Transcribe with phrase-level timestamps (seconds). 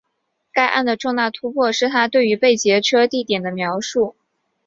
[0.51, 4.15] 该案的重大突破是她对于被劫车地点的描述。